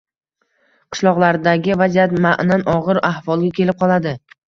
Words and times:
qishloqlardagi 0.95 1.77
vaziyat 1.83 2.17
ma’nan 2.27 2.67
og‘ir 2.77 3.05
ahvolga 3.15 3.57
kelib 3.63 3.83
qoladi. 3.87 4.21